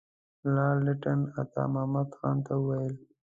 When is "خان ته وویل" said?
2.17-2.95